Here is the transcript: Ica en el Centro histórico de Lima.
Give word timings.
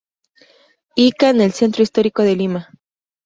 Ica 0.95 1.29
en 1.29 1.41
el 1.41 1.51
Centro 1.53 1.83
histórico 1.83 2.23
de 2.23 2.35
Lima. 2.35 2.69